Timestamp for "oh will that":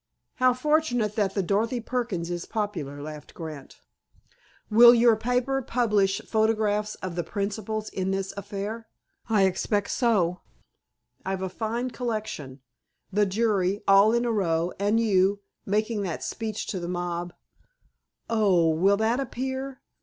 18.27-19.19